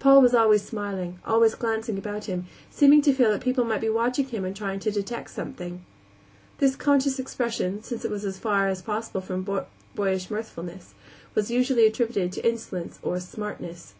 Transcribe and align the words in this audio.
Paul 0.00 0.20
was 0.20 0.34
always 0.34 0.62
smiling, 0.64 1.20
always 1.24 1.54
glancing 1.54 1.96
about 1.96 2.24
him, 2.24 2.46
seeming 2.72 3.02
to 3.02 3.12
feel 3.12 3.30
that 3.30 3.40
people 3.40 3.62
might 3.62 3.80
be 3.80 3.88
watching 3.88 4.26
him 4.26 4.44
and 4.44 4.56
trying 4.56 4.80
to 4.80 4.90
detect 4.90 5.30
something. 5.30 5.84
This 6.58 6.74
conscious 6.74 7.20
expression, 7.20 7.80
since 7.80 8.04
it 8.04 8.10
was 8.10 8.24
as 8.24 8.36
far 8.36 8.66
as 8.66 8.82
possible 8.82 9.20
from 9.20 9.46
boyish 9.94 10.28
mirthfulness, 10.28 10.94
was 11.36 11.52
usually 11.52 11.86
attributed 11.86 12.32
to 12.32 12.44
insolence 12.48 12.98
or 13.00 13.20
"smartness." 13.20 13.94